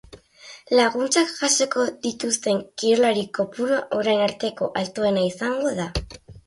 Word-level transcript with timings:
Laguntzak 0.79 1.33
jasoko 1.41 1.85
dituzten 2.07 2.63
kirolari 2.85 3.29
kopurua 3.41 3.81
orain 4.01 4.27
arteko 4.33 4.75
altuena 4.83 5.31
izango 5.33 5.81
da. 5.83 5.89